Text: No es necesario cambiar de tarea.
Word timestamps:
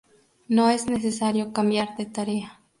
No 0.47 0.67
es 0.71 0.87
necesario 0.87 1.53
cambiar 1.53 1.95
de 1.95 2.07
tarea. 2.07 2.59